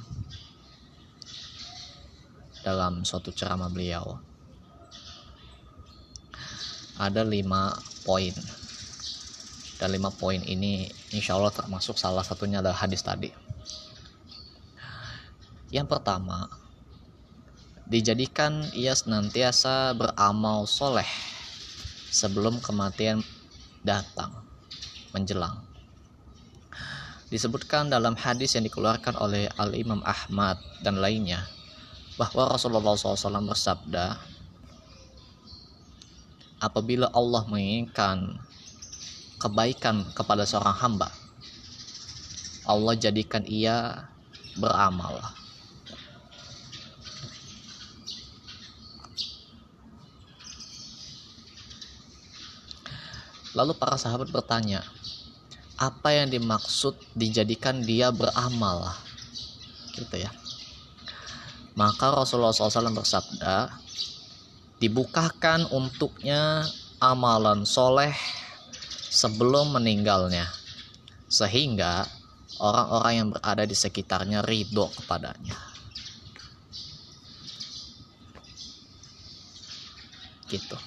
dalam 2.65 3.05
suatu 3.05 3.29
ceramah 3.29 3.69
beliau. 3.69 4.17
Ada 6.97 7.21
lima 7.21 7.75
poin. 8.07 8.33
Dan 9.77 9.93
lima 9.93 10.09
poin 10.09 10.39
ini 10.47 10.87
insya 11.11 11.35
Allah 11.37 11.51
termasuk 11.51 11.99
salah 11.99 12.23
satunya 12.23 12.63
adalah 12.63 12.79
hadis 12.79 13.03
tadi. 13.03 13.29
Yang 15.69 15.87
pertama 15.91 16.47
dijadikan 17.85 18.63
ia 18.73 18.95
senantiasa 18.95 19.91
beramal 19.93 20.65
soleh 20.65 21.07
sebelum 22.09 22.63
kematian 22.63 23.19
datang 23.83 24.31
menjelang 25.11 25.72
disebutkan 27.33 27.89
dalam 27.89 28.13
hadis 28.13 28.53
yang 28.53 28.61
dikeluarkan 28.61 29.17
oleh 29.17 29.49
Al 29.57 29.73
Imam 29.73 30.05
Ahmad 30.05 30.61
dan 30.85 31.01
lainnya 31.01 31.41
bahwa 32.13 32.53
Rasulullah 32.53 32.93
SAW 32.93 33.49
bersabda 33.49 34.21
apabila 36.61 37.09
Allah 37.09 37.41
menginginkan 37.49 38.37
kebaikan 39.41 40.05
kepada 40.13 40.45
seorang 40.45 40.77
hamba 40.77 41.09
Allah 42.63 42.95
jadikan 42.95 43.43
ia 43.43 44.07
beramal. 44.55 45.19
Lalu 53.53 53.77
para 53.77 53.99
sahabat 53.99 54.33
bertanya, 54.33 54.81
apa 55.79 56.13
yang 56.13 56.29
dimaksud 56.29 56.93
dijadikan 57.17 57.81
dia 57.81 58.13
beramal? 58.13 58.93
Gitu 59.93 60.21
ya. 60.21 60.31
Maka 61.73 62.13
Rasulullah 62.13 62.53
SAW 62.53 62.93
bersabda, 62.93 63.73
dibukakan 64.77 65.65
untuknya 65.73 66.69
amalan 67.01 67.63
soleh 67.63 68.13
sebelum 69.13 69.77
meninggalnya 69.77 70.49
sehingga 71.29 72.05
orang-orang 72.61 73.13
yang 73.13 73.27
berada 73.33 73.63
di 73.65 73.73
sekitarnya 73.73 74.45
ridho 74.45 74.91
kepadanya 74.93 75.57
gitu 80.51 80.77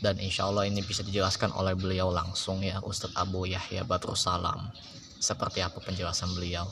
dan 0.00 0.16
insya 0.16 0.48
Allah 0.48 0.64
ini 0.64 0.80
bisa 0.80 1.04
dijelaskan 1.04 1.52
oleh 1.52 1.76
beliau 1.76 2.08
langsung 2.08 2.64
ya 2.64 2.80
Ustadz 2.80 3.16
Abu 3.20 3.44
Yahya 3.44 3.84
Badrus 3.84 4.24
Salam. 4.24 4.72
Seperti 5.20 5.60
apa 5.60 5.76
penjelasan 5.84 6.32
beliau. 6.32 6.64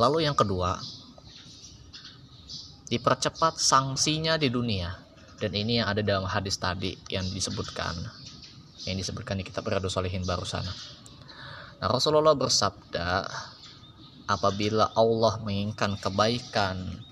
Lalu 0.00 0.24
yang 0.24 0.32
kedua 0.32 0.80
dipercepat 2.88 3.60
sanksinya 3.60 4.40
di 4.40 4.48
dunia. 4.48 4.96
Dan 5.36 5.52
ini 5.52 5.84
yang 5.84 5.92
ada 5.92 6.00
dalam 6.00 6.24
hadis 6.24 6.56
tadi 6.56 6.96
yang 7.12 7.28
disebutkan. 7.28 7.92
Yang 8.88 9.04
disebutkan 9.04 9.36
di 9.36 9.44
kitab 9.44 9.68
Riyadhus 9.68 9.92
Shalihin 9.92 10.24
barusan. 10.24 10.64
Nah 11.84 11.88
Rasulullah 11.92 12.32
bersabda 12.32 13.28
apabila 14.24 14.96
Allah 14.96 15.36
menginginkan 15.44 16.00
kebaikan 16.00 17.04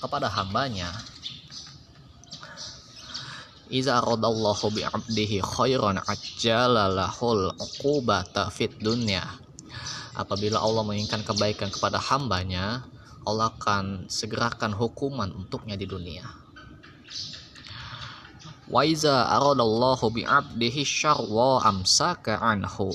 kepada 0.00 0.32
hambanya 0.32 0.88
Iza 3.70 4.02
radallahu 4.02 4.74
bi'abdihi 4.74 5.38
khairan 5.46 6.02
ajjala 6.02 6.90
lahul 6.90 7.54
uqubata 7.54 8.50
fit 8.50 8.74
dunya 8.82 9.22
Apabila 10.18 10.58
Allah 10.58 10.82
menginginkan 10.82 11.22
kebaikan 11.22 11.70
kepada 11.70 12.02
hambanya 12.02 12.82
Allah 13.22 13.54
akan 13.54 14.10
segerakan 14.10 14.74
hukuman 14.74 15.30
untuknya 15.30 15.78
di 15.78 15.86
dunia. 15.86 16.26
Wa 18.66 18.82
iza 18.82 19.30
aradallahu 19.38 20.18
bi'abdihi 20.18 20.82
syarwa 20.82 21.62
amsaka 21.62 22.42
anhu 22.42 22.90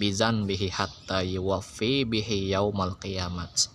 bizan 0.00 0.48
bihi 0.48 0.72
hatta 0.72 1.20
yuwaffi 1.20 2.08
bihi 2.08 2.48
yaumal 2.56 2.96
qiyamat. 2.96 3.68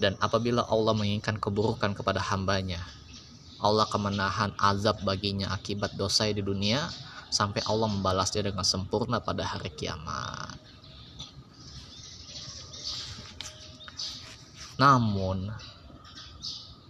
Dan 0.00 0.16
apabila 0.24 0.64
Allah 0.72 0.96
menginginkan 0.96 1.36
keburukan 1.36 1.92
kepada 1.92 2.18
hambanya, 2.32 2.80
Allah 3.62 3.86
akan 3.86 4.10
menahan 4.10 4.50
azab 4.58 5.06
baginya 5.06 5.54
akibat 5.54 5.94
dosa 5.94 6.26
di 6.26 6.42
dunia 6.42 6.82
sampai 7.30 7.62
Allah 7.64 7.86
membalasnya 7.86 8.50
dengan 8.50 8.66
sempurna 8.66 9.22
pada 9.22 9.46
hari 9.46 9.70
kiamat. 9.70 10.58
Namun 14.82 15.46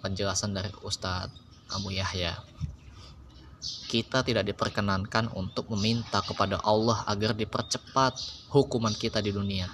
penjelasan 0.01 0.57
dari 0.57 0.73
Ustadz 0.81 1.37
Abu 1.77 1.93
Yahya 1.93 2.35
kita 3.93 4.25
tidak 4.25 4.49
diperkenankan 4.49 5.29
untuk 5.37 5.69
meminta 5.77 6.25
kepada 6.25 6.57
Allah 6.65 7.05
agar 7.05 7.37
dipercepat 7.37 8.17
hukuman 8.49 8.97
kita 8.97 9.21
di 9.21 9.29
dunia 9.29 9.69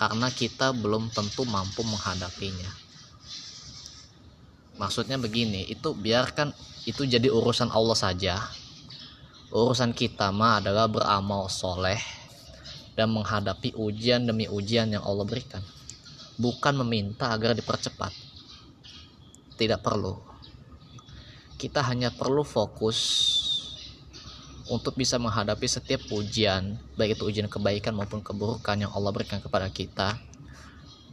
karena 0.00 0.32
kita 0.32 0.72
belum 0.72 1.12
tentu 1.12 1.44
mampu 1.44 1.84
menghadapinya 1.84 2.85
maksudnya 4.76 5.16
begini 5.20 5.68
itu 5.68 5.92
biarkan 5.92 6.52
itu 6.88 7.04
jadi 7.04 7.28
urusan 7.32 7.72
Allah 7.72 7.96
saja 7.96 8.38
urusan 9.50 9.96
kita 9.96 10.30
mah 10.30 10.60
adalah 10.60 10.86
beramal 10.88 11.48
soleh 11.48 11.98
dan 12.96 13.12
menghadapi 13.12 13.76
ujian 13.76 14.24
demi 14.24 14.48
ujian 14.48 14.88
yang 14.88 15.04
Allah 15.04 15.24
berikan 15.24 15.60
bukan 16.36 16.76
meminta 16.84 17.32
agar 17.32 17.56
dipercepat. 17.56 18.12
Tidak 19.56 19.80
perlu. 19.80 20.20
Kita 21.56 21.80
hanya 21.88 22.12
perlu 22.12 22.44
fokus 22.44 23.32
untuk 24.68 24.92
bisa 25.00 25.16
menghadapi 25.16 25.64
setiap 25.64 26.04
ujian, 26.12 26.76
baik 27.00 27.16
itu 27.16 27.24
ujian 27.24 27.48
kebaikan 27.48 27.96
maupun 27.96 28.20
keburukan 28.20 28.76
yang 28.76 28.92
Allah 28.92 29.14
berikan 29.16 29.40
kepada 29.40 29.72
kita, 29.72 30.20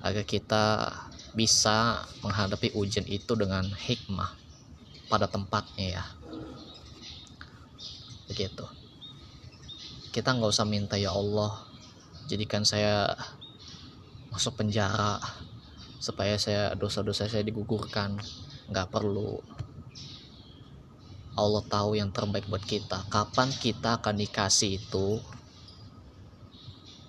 agar 0.04 0.24
kita 0.28 0.92
bisa 1.34 2.06
menghadapi 2.22 2.78
ujian 2.78 3.06
itu 3.10 3.34
dengan 3.34 3.66
hikmah 3.66 4.38
pada 5.10 5.26
tempatnya 5.26 6.02
ya. 6.02 6.06
Begitu. 8.30 8.66
Kita 10.14 10.30
nggak 10.30 10.54
usah 10.54 10.70
minta 10.70 10.94
ya 10.94 11.10
Allah, 11.10 11.66
jadikan 12.30 12.62
saya 12.62 13.18
masuk 14.30 14.62
penjara 14.62 15.18
supaya 15.98 16.38
saya 16.38 16.78
dosa-dosa 16.78 17.26
saya 17.26 17.42
digugurkan. 17.42 18.22
Nggak 18.70 18.94
perlu. 18.94 19.42
Allah 21.34 21.66
tahu 21.66 21.98
yang 21.98 22.14
terbaik 22.14 22.46
buat 22.46 22.62
kita. 22.62 23.10
Kapan 23.10 23.50
kita 23.50 23.98
akan 23.98 24.22
dikasih 24.22 24.78
itu? 24.78 25.18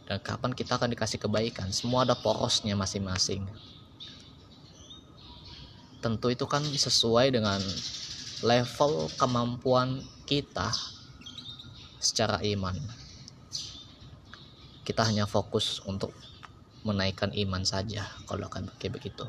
Dan 0.09 0.17
kapan 0.25 0.57
kita 0.57 0.81
akan 0.81 0.97
dikasih 0.97 1.21
kebaikan? 1.21 1.69
Semua 1.77 2.09
ada 2.09 2.17
porosnya 2.17 2.73
masing-masing 2.73 3.45
tentu 6.05 6.29
itu 6.29 6.45
kan 6.45 6.61
sesuai 6.61 7.33
dengan 7.33 7.57
level 8.45 9.09
kemampuan 9.17 10.05
kita 10.29 10.69
secara 11.97 12.45
iman. 12.45 12.77
Kita 14.85 15.01
hanya 15.09 15.25
fokus 15.25 15.81
untuk 15.89 16.13
menaikkan 16.85 17.33
iman 17.33 17.65
saja 17.65 18.05
kalau 18.29 18.45
akan 18.53 18.69
kayak 18.77 19.01
begitu. 19.01 19.25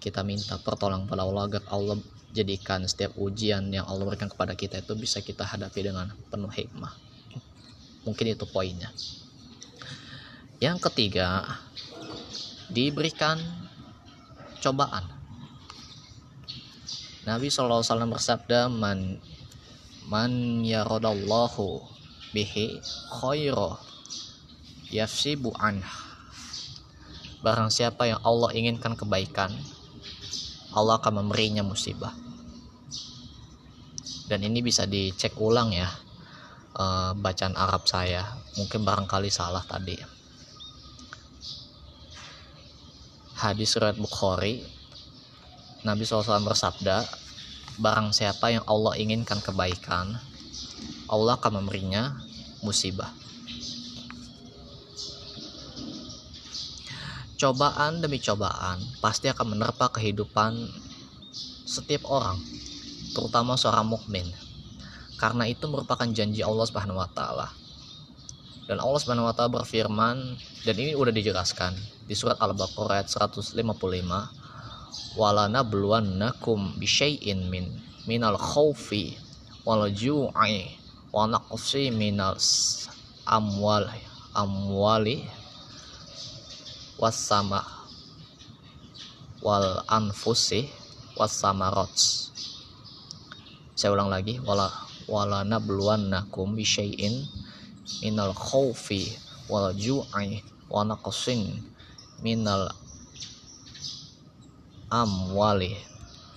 Kita 0.00 0.24
minta 0.24 0.56
pertolongan 0.56 1.04
pada 1.04 1.28
Allah 1.28 1.44
agar 1.44 1.62
Allah 1.68 2.00
jadikan 2.32 2.88
setiap 2.88 3.12
ujian 3.20 3.68
yang 3.68 3.84
Allah 3.84 4.08
berikan 4.08 4.32
kepada 4.32 4.56
kita 4.56 4.80
itu 4.80 4.96
bisa 4.96 5.20
kita 5.20 5.44
hadapi 5.44 5.84
dengan 5.84 6.08
penuh 6.32 6.48
hikmah. 6.48 6.92
Mungkin 8.08 8.32
itu 8.32 8.48
poinnya. 8.48 8.88
Yang 10.56 10.88
ketiga 10.88 11.44
diberikan 12.72 13.63
cobaan 14.64 15.04
Nabi 17.28 17.52
SAW 17.52 17.84
bersabda 18.08 18.72
man 18.72 19.20
man 20.08 20.64
yaradallahu 20.64 21.84
bihi 22.32 22.80
khairah 23.20 23.76
yafsibu 24.88 25.52
anh 25.60 25.84
barang 27.44 27.68
siapa 27.68 28.08
yang 28.08 28.20
Allah 28.24 28.48
inginkan 28.56 28.96
kebaikan 28.96 29.52
Allah 30.74 30.98
akan 30.98 31.22
memberinya 31.22 31.62
musibah. 31.62 32.10
Dan 34.26 34.42
ini 34.42 34.58
bisa 34.58 34.90
dicek 34.90 35.38
ulang 35.38 35.70
ya 35.70 35.86
uh, 36.74 37.14
bacaan 37.14 37.54
Arab 37.54 37.86
saya. 37.86 38.26
Mungkin 38.58 38.82
barangkali 38.82 39.30
salah 39.30 39.62
tadi 39.62 39.94
hadis 43.44 43.76
surat 43.76 43.92
Bukhari 44.00 44.64
Nabi 45.84 46.08
SAW 46.08 46.48
bersabda 46.48 47.04
barang 47.76 48.16
siapa 48.16 48.48
yang 48.48 48.64
Allah 48.64 48.96
inginkan 48.96 49.44
kebaikan 49.44 50.16
Allah 51.12 51.36
akan 51.36 51.60
memberinya 51.60 52.16
musibah 52.64 53.12
cobaan 57.36 58.00
demi 58.00 58.16
cobaan 58.16 58.80
pasti 59.04 59.28
akan 59.28 59.52
menerpa 59.52 59.92
kehidupan 59.92 60.64
setiap 61.68 62.08
orang, 62.08 62.38
terutama 63.12 63.58
seorang 63.58 63.84
mukmin. 63.84 64.24
Karena 65.20 65.44
itu 65.44 65.68
merupakan 65.68 66.06
janji 66.08 66.40
Allah 66.40 66.64
taala. 67.12 67.48
Dan 68.64 68.80
Allah 68.80 68.96
Subhanahu 68.96 69.28
wa 69.28 69.60
berfirman 69.60 70.40
dan 70.64 70.74
ini 70.80 70.96
udah 70.96 71.12
dijelaskan 71.12 71.76
di 72.04 72.12
surat 72.12 72.36
Al-Baqarah 72.36 73.00
ayat 73.00 73.08
155 73.08 73.64
wala 75.16 75.48
nabluwannakum 75.48 76.76
bisyai'in 76.76 77.48
min 77.48 77.80
minal 78.04 78.36
khaufi 78.36 79.16
wal 79.64 79.88
ju'i 79.88 80.76
wa 81.14 81.24
naqsi 81.24 81.88
minal 81.88 82.36
amwal 83.24 83.88
amwali 84.36 85.24
was 87.00 87.16
sama 87.16 87.64
wal 89.40 89.80
anfusi 89.88 90.68
was 91.16 91.32
samarot 91.32 91.94
saya 93.72 93.96
ulang 93.96 94.12
lagi 94.12 94.36
wala 94.44 94.68
wala 95.08 95.40
nabluwannakum 95.40 96.52
bisyai'in 96.52 97.24
minal 98.04 98.36
khaufi 98.36 99.08
wal 99.48 99.72
ju'i 99.72 100.44
wa 100.68 100.84
naqsin 100.84 101.64
minal 102.22 102.70
amwali 104.92 105.74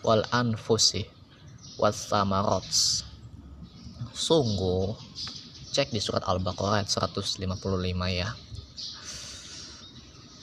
wal 0.02 0.24
anfusi 0.32 1.06
was 1.78 2.10
samarot 2.10 2.66
sungguh 4.18 4.98
cek 5.78 5.94
di 5.94 6.02
surat 6.02 6.26
Al-Baqarah 6.26 6.82
ayat 6.82 6.90
155 6.90 7.38
ya. 8.10 8.34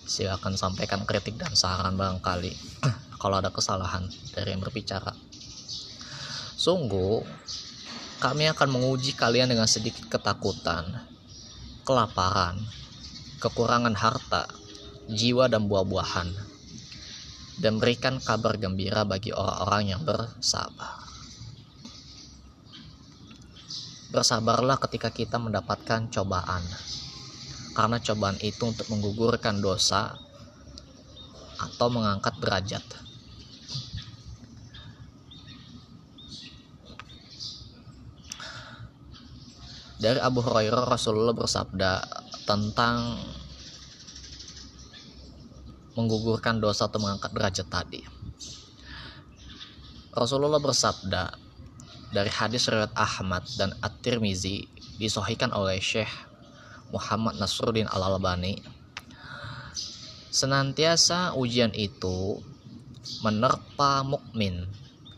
Silakan 0.06 0.54
sampaikan 0.54 1.02
kritik 1.02 1.34
dan 1.34 1.58
saran 1.58 1.98
barangkali 1.98 2.54
kalau 3.20 3.42
ada 3.42 3.50
kesalahan 3.50 4.06
dari 4.30 4.54
yang 4.54 4.62
berbicara. 4.62 5.10
Sungguh 6.54 7.26
kami 8.22 8.46
akan 8.46 8.78
menguji 8.78 9.18
kalian 9.18 9.50
dengan 9.50 9.66
sedikit 9.66 10.06
ketakutan 10.06 11.02
kelaparan 11.82 12.62
kekurangan 13.42 13.98
harta 13.98 14.46
jiwa 15.08 15.50
dan 15.50 15.68
buah-buahan 15.68 16.28
dan 17.60 17.78
berikan 17.78 18.18
kabar 18.18 18.58
gembira 18.58 19.06
bagi 19.06 19.30
orang-orang 19.30 19.94
yang 19.94 20.02
bersabar 20.02 21.04
Bersabarlah 24.14 24.78
ketika 24.78 25.10
kita 25.10 25.42
mendapatkan 25.42 26.06
cobaan, 26.06 26.62
karena 27.74 27.98
cobaan 27.98 28.38
itu 28.46 28.62
untuk 28.62 28.86
menggugurkan 28.86 29.58
dosa 29.58 30.14
atau 31.58 31.90
mengangkat 31.90 32.38
derajat. 32.38 32.84
Dari 39.98 40.22
Abu 40.22 40.46
Hurairah 40.46 40.86
Rasulullah 40.86 41.34
bersabda 41.34 42.06
tentang 42.46 43.18
menggugurkan 45.94 46.58
dosa 46.58 46.86
atau 46.90 46.98
mengangkat 47.02 47.30
derajat 47.34 47.66
tadi. 47.70 48.02
Rasulullah 50.14 50.62
bersabda, 50.62 51.34
dari 52.14 52.30
hadis 52.30 52.70
riwayat 52.70 52.94
Ahmad 52.94 53.42
dan 53.58 53.74
At-Tirmizi 53.82 54.70
disohikan 55.02 55.50
oleh 55.50 55.82
Syekh 55.82 56.10
Muhammad 56.94 57.42
Nasruddin 57.42 57.90
Al-Albani 57.90 58.62
senantiasa 60.30 61.34
ujian 61.34 61.74
itu 61.74 62.38
menerpa 63.26 64.06
mukmin 64.06 64.62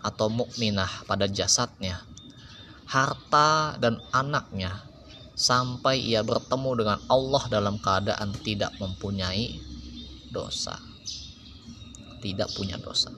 atau 0.00 0.32
mukminah 0.32 1.04
pada 1.04 1.28
jasadnya 1.28 2.00
harta 2.88 3.76
dan 3.76 4.00
anaknya 4.16 4.72
sampai 5.36 6.00
ia 6.00 6.24
bertemu 6.24 6.70
dengan 6.80 6.98
Allah 7.12 7.44
dalam 7.52 7.76
keadaan 7.76 8.32
tidak 8.40 8.72
mempunyai 8.80 9.60
dosa 10.36 10.76
tidak 12.20 12.52
punya 12.52 12.76
dosa 12.76 13.08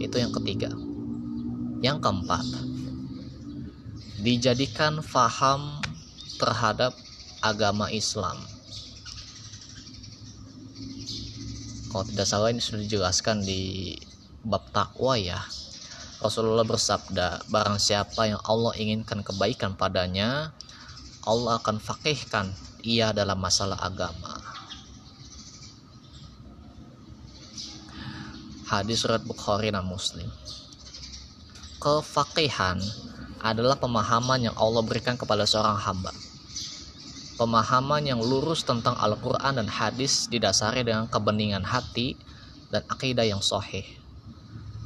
Itu 0.00 0.16
yang 0.16 0.32
ketiga. 0.32 0.72
Yang 1.84 1.98
keempat, 2.00 2.44
dijadikan 4.24 5.04
faham 5.04 5.84
terhadap 6.40 6.96
agama 7.44 7.92
Islam. 7.92 8.40
Kalau 11.92 12.04
tidak 12.08 12.26
salah 12.28 12.48
ini 12.48 12.64
sudah 12.64 12.80
dijelaskan 12.80 13.44
di 13.44 13.92
bab 14.40 14.64
takwa 14.72 15.20
ya. 15.20 15.40
Rasulullah 16.20 16.64
bersabda, 16.64 17.48
barang 17.48 17.80
siapa 17.80 18.28
yang 18.28 18.40
Allah 18.44 18.72
inginkan 18.76 19.24
kebaikan 19.24 19.76
padanya, 19.76 20.52
Allah 21.24 21.60
akan 21.60 21.80
fakihkan 21.80 22.52
ia 22.82 23.12
dalam 23.14 23.38
masalah 23.38 23.78
agama. 23.80 24.50
hadis 28.70 29.02
surat 29.02 29.18
Bukhari 29.26 29.74
dan 29.74 29.82
Muslim. 29.82 30.30
Kefakihan 31.82 32.78
adalah 33.42 33.74
pemahaman 33.74 34.46
yang 34.46 34.54
Allah 34.54 34.86
berikan 34.86 35.18
kepada 35.18 35.42
seorang 35.42 35.74
hamba. 35.74 36.14
Pemahaman 37.34 38.06
yang 38.06 38.22
lurus 38.22 38.62
tentang 38.62 38.94
Al-Quran 38.94 39.58
dan 39.58 39.66
hadis 39.66 40.30
didasari 40.30 40.86
dengan 40.86 41.10
kebeningan 41.10 41.66
hati 41.66 42.14
dan 42.70 42.86
akidah 42.86 43.26
yang 43.26 43.42
sohih. 43.42 43.82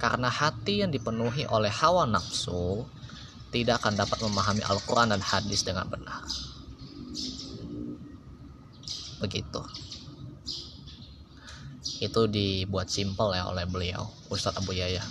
Karena 0.00 0.33
hati 0.33 0.80
yang 0.80 0.88
dipenuhi 0.88 1.44
oleh 1.52 1.68
hawa 1.68 2.09
nafsu 2.09 2.88
tidak 3.52 3.85
akan 3.85 4.00
dapat 4.00 4.16
memahami 4.24 4.64
Al-Quran 4.64 5.12
dan 5.12 5.20
hadis 5.20 5.61
dengan 5.61 5.85
benar. 5.92 6.24
Begitu. 9.22 9.61
Itu 12.03 12.27
dibuat 12.27 12.90
simpel 12.90 13.38
ya 13.38 13.46
oleh 13.46 13.68
beliau 13.68 14.09
Ustadz 14.33 14.59
Abu 14.59 14.74
Yaya 14.74 15.05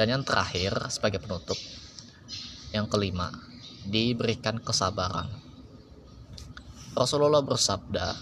dan 0.00 0.16
yang 0.16 0.24
terakhir 0.24 0.72
sebagai 0.88 1.20
penutup 1.20 1.60
yang 2.72 2.88
kelima 2.88 3.28
diberikan 3.84 4.56
kesabaran. 4.56 5.28
Rasulullah 6.96 7.44
bersabda 7.44 8.16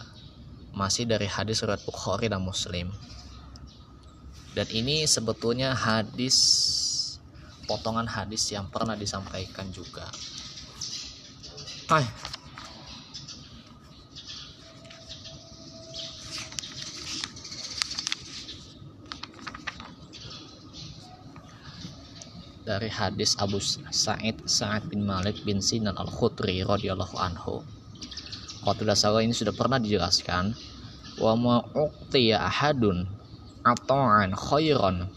masih 0.74 1.06
dari 1.06 1.30
hadis 1.30 1.62
riwayat 1.62 1.86
Bukhari 1.86 2.26
dan 2.26 2.42
Muslim. 2.42 2.90
Dan 4.58 4.66
ini 4.74 5.06
sebetulnya 5.06 5.70
hadis 5.70 6.34
potongan 7.70 8.10
hadis 8.10 8.50
yang 8.50 8.66
pernah 8.74 8.98
disampaikan 8.98 9.70
juga. 9.70 10.10
Hai 11.86 12.04
dari 22.68 22.92
hadis 22.92 23.32
Abu 23.40 23.56
Sa'id 23.64 24.44
Sa'id 24.44 24.84
bin 24.92 25.08
Malik 25.08 25.40
bin 25.40 25.64
Sinan 25.64 25.96
Al-Khudri 25.96 26.60
radhiyallahu 26.60 27.16
anhu. 27.16 27.64
Tidak 28.60 28.92
salah 28.92 29.24
ini 29.24 29.32
sudah 29.32 29.56
pernah 29.56 29.80
dijelaskan 29.80 30.52
wa 31.16 31.32
ma'uqtiya 31.32 32.36
ahadun 32.36 33.08
ata'an 33.64 34.36
khairan 34.36 35.08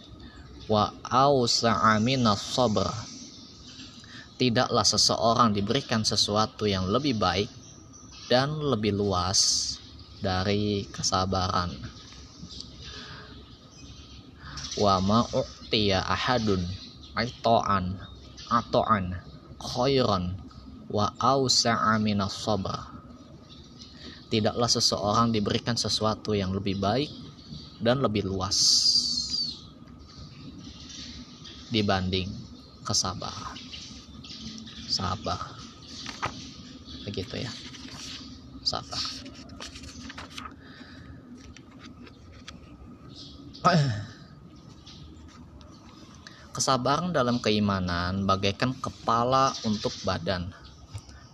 wa 0.71 0.95
awsa'a 1.03 1.99
minas 1.99 2.39
sabr. 2.39 2.87
Tidaklah 4.39 4.87
seseorang 4.87 5.51
diberikan 5.51 6.07
sesuatu 6.07 6.63
yang 6.63 6.87
lebih 6.87 7.19
baik 7.19 7.51
dan 8.31 8.55
lebih 8.63 8.95
luas 8.95 9.75
dari 10.23 10.87
kesabaran. 10.87 11.75
Wa 14.79 15.03
ma'uqtiya 15.03 15.99
ahadun 16.07 16.63
atoan 17.15 17.99
atoan 18.47 19.19
khairan 19.59 20.35
wa 20.91 21.11
ausa'a 21.19 21.95
minas 21.99 22.35
sabr. 22.35 22.75
Tidaklah 24.31 24.69
seseorang 24.71 25.35
diberikan 25.35 25.75
sesuatu 25.75 26.31
yang 26.31 26.55
lebih 26.55 26.79
baik 26.79 27.11
dan 27.83 27.99
lebih 27.99 28.23
luas 28.23 28.57
dibanding 31.71 32.31
kesabaran. 32.83 33.59
Sabar. 34.91 35.39
Begitu 37.07 37.43
ya. 37.43 37.51
Sabar 38.63 38.99
Kesabaran 46.51 47.15
dalam 47.15 47.39
keimanan 47.39 48.27
bagaikan 48.27 48.75
kepala 48.75 49.55
untuk 49.63 49.95
badan. 50.03 50.51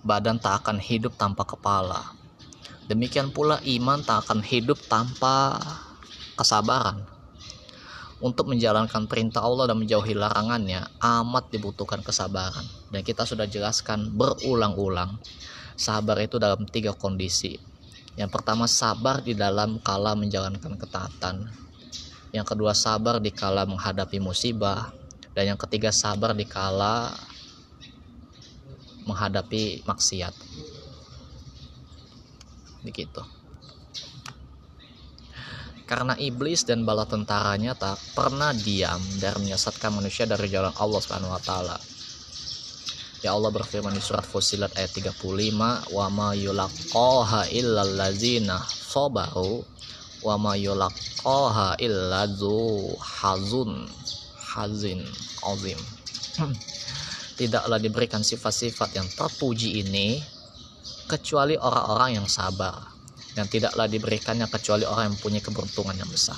badan 0.06 0.38
tak 0.38 0.62
akan 0.62 0.78
hidup 0.78 1.18
tanpa 1.18 1.42
kepala. 1.42 2.14
Demikian 2.86 3.34
pula 3.34 3.58
iman 3.66 3.98
tak 4.06 4.30
akan 4.30 4.46
hidup 4.46 4.78
tanpa 4.86 5.58
kesabaran. 6.38 7.02
Untuk 8.22 8.46
menjalankan 8.46 9.10
perintah 9.10 9.42
Allah 9.42 9.74
dan 9.74 9.82
menjauhi 9.82 10.14
larangannya 10.14 10.86
amat 11.02 11.50
dibutuhkan 11.50 12.06
kesabaran. 12.06 12.64
Dan 12.94 13.02
kita 13.02 13.26
sudah 13.26 13.50
jelaskan 13.50 14.14
berulang-ulang. 14.14 15.18
Sabar 15.74 16.22
itu 16.22 16.38
dalam 16.38 16.62
tiga 16.70 16.94
kondisi. 16.94 17.58
Yang 18.14 18.38
pertama 18.38 18.70
sabar 18.70 19.26
di 19.26 19.34
dalam 19.34 19.82
kala 19.82 20.14
menjalankan 20.14 20.78
ketaatan. 20.78 21.50
Yang 22.34 22.46
kedua 22.54 22.78
sabar 22.78 23.18
di 23.18 23.30
kala 23.34 23.66
menghadapi 23.66 24.22
musibah. 24.22 24.97
Dan 25.38 25.54
yang 25.54 25.62
ketiga 25.62 25.94
sabar 25.94 26.34
di 26.34 26.50
kala 26.50 27.14
menghadapi 29.06 29.86
maksiat. 29.86 30.34
Begitu. 32.82 33.22
Karena 35.86 36.18
iblis 36.18 36.66
dan 36.66 36.90
bala 36.90 37.06
tentaranya 37.06 37.78
tak 37.78 38.02
pernah 38.18 38.50
diam 38.50 38.98
dari 39.22 39.46
menyesatkan 39.46 39.94
manusia 39.94 40.26
dari 40.26 40.50
jalan 40.50 40.74
Allah 40.74 41.00
Subhanahu 41.06 41.30
wa 41.30 41.42
taala. 41.46 41.78
Ya 43.22 43.38
Allah 43.38 43.54
berfirman 43.54 43.94
di 43.94 44.02
surat 44.02 44.26
Fusilat 44.26 44.74
ayat 44.74 44.90
35, 44.90 45.86
"Wa 45.94 46.10
ma 46.10 46.34
yulaqaha 46.34 47.46
illal 47.54 47.94
ladzina 47.94 48.58
sabaru 48.66 49.62
wa 50.26 50.36
ma 50.42 50.58
yulaqaha 50.58 51.78
illa 51.78 52.26
hazun 53.22 53.86
hazin 54.58 55.06
azim." 55.46 55.78
Tidaklah 57.38 57.78
diberikan 57.78 58.26
sifat-sifat 58.26 58.98
yang 58.98 59.06
terpuji 59.14 59.86
ini 59.86 60.18
kecuali 61.06 61.54
orang-orang 61.54 62.18
yang 62.18 62.28
sabar 62.28 62.98
yang 63.38 63.46
tidaklah 63.46 63.86
diberikannya 63.86 64.50
kecuali 64.50 64.82
orang 64.90 65.14
yang 65.14 65.18
punya 65.22 65.38
keberuntungan 65.38 65.94
yang 65.94 66.10
besar. 66.10 66.38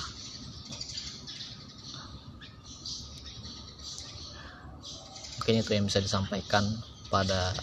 Mungkin 5.40 5.64
itu 5.64 5.70
yang 5.72 5.88
bisa 5.88 6.04
disampaikan 6.04 6.68
pada 7.08 7.56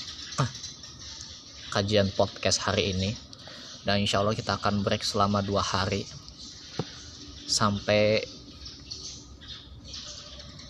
kajian 1.77 2.09
podcast 2.17 2.65
hari 2.65 2.97
ini. 2.97 3.13
Dan 3.85 4.01
insya 4.01 4.19
Allah 4.19 4.33
kita 4.33 4.57
akan 4.57 4.81
break 4.81 5.05
selama 5.05 5.45
dua 5.45 5.61
hari 5.61 6.03
sampai 7.47 8.25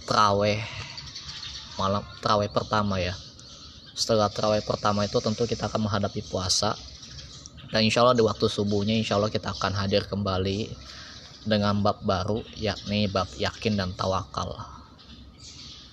teraweh 0.07 0.63
malam 1.77 2.01
teraweh 2.23 2.49
pertama 2.49 2.97
ya. 2.97 3.13
Setelah 3.93 4.31
teraweh 4.31 4.63
pertama 4.65 5.05
itu 5.05 5.19
tentu 5.21 5.45
kita 5.45 5.69
akan 5.69 5.85
menghadapi 5.89 6.25
puasa. 6.25 6.73
Dan 7.67 7.83
insya 7.83 8.01
Allah 8.01 8.15
di 8.15 8.23
waktu 8.23 8.47
subuhnya 8.47 8.95
insya 8.95 9.19
Allah 9.19 9.27
kita 9.27 9.51
akan 9.51 9.75
hadir 9.75 10.07
kembali 10.07 10.71
dengan 11.43 11.83
bab 11.83 11.99
baru 12.01 12.39
yakni 12.55 13.11
bab 13.11 13.27
yakin 13.35 13.75
dan 13.75 13.91
tawakal. 13.93 14.55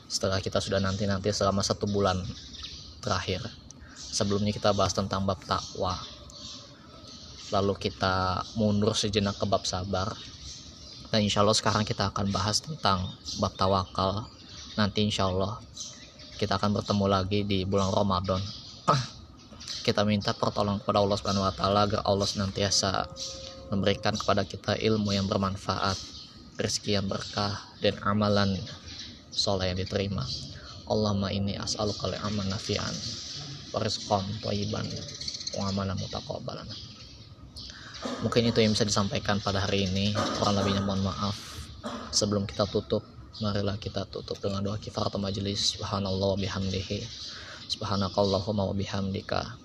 Setelah 0.07 0.39
kita 0.39 0.63
sudah 0.63 0.79
nanti-nanti 0.79 1.35
selama 1.35 1.61
satu 1.67 1.91
bulan 1.91 2.23
terakhir. 3.03 3.43
Sebelumnya 4.15 4.55
kita 4.55 4.71
bahas 4.71 4.95
tentang 4.95 5.27
bab 5.27 5.43
takwa. 5.43 5.99
Lalu 7.51 7.75
kita 7.77 8.47
mundur 8.55 8.95
sejenak 8.95 9.37
ke 9.37 9.45
bab 9.45 9.67
sabar 9.67 10.15
dan 11.15 11.23
insya 11.23 11.47
Allah 11.47 11.55
sekarang 11.55 11.87
kita 11.87 12.11
akan 12.11 12.35
bahas 12.35 12.59
tentang 12.59 13.07
bab 13.39 13.55
tawakal 13.55 14.27
nanti 14.75 15.07
insya 15.07 15.31
Allah 15.31 15.63
kita 16.43 16.59
akan 16.59 16.75
bertemu 16.75 17.07
lagi 17.07 17.47
di 17.47 17.63
bulan 17.63 17.95
Ramadan 17.95 18.43
kita 19.87 20.03
minta 20.03 20.35
pertolongan 20.35 20.83
kepada 20.83 20.99
Allah 20.99 21.15
Subhanahu 21.15 21.47
wa 21.47 21.55
taala 21.55 21.87
agar 21.87 22.03
Allah 22.03 22.27
senantiasa 22.27 23.07
memberikan 23.71 24.19
kepada 24.19 24.43
kita 24.43 24.77
ilmu 24.77 25.15
yang 25.15 25.31
bermanfaat, 25.31 25.97
rezeki 26.59 26.99
yang 27.01 27.07
berkah 27.07 27.63
dan 27.79 27.95
amalan 28.03 28.59
soleh 29.31 29.73
yang 29.73 29.79
diterima. 29.79 30.27
Allahumma 30.85 31.33
ini 31.33 31.57
as'aluka 31.57 32.13
li'aman 32.13 32.51
nafi'an 32.51 32.95
wa 33.73 33.81
rizqan 33.81 34.25
thayyiban 34.45 34.85
wa 35.57 35.71
amalan 35.73 35.97
mutaqabbalan. 35.97 36.94
Mungkin 38.25 38.51
itu 38.51 38.59
yang 38.65 38.73
bisa 38.73 38.89
disampaikan 38.89 39.41
pada 39.41 39.65
hari 39.65 39.89
ini. 39.89 40.17
Kurang 40.41 40.57
lebihnya 40.61 40.81
mohon 40.85 41.05
maaf. 41.05 41.37
Sebelum 42.11 42.49
kita 42.49 42.65
tutup, 42.69 43.05
marilah 43.41 43.77
kita 43.77 44.09
tutup 44.09 44.41
dengan 44.41 44.65
doa 44.65 44.81
kifaratul 44.81 45.21
majelis. 45.21 45.77
Subhanallah 45.77 46.35
wa 46.35 46.39
bihamdihi. 46.39 47.05
Subhanakallahumma 47.69 48.69
wa 48.69 48.75
bihamdika 48.77 49.65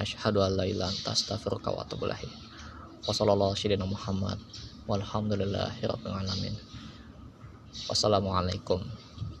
asyhadu 0.00 0.40
an 0.40 0.56
la 0.56 0.64
ilaha 0.64 0.92
illa 0.96 1.12
astaghfiruka 1.12 1.68
wa 1.76 1.84
atubu 1.84 2.08
ilaik 2.08 2.30
Muhammad 3.84 4.38
walhamdulillahi 4.88 5.84
alamin 6.08 6.54
wassalamualaikum 7.84 8.80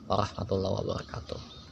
warahmatullahi 0.04 0.74
wabarakatuh 0.84 1.59